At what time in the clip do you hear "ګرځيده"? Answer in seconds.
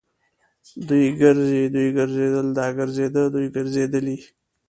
2.77-3.23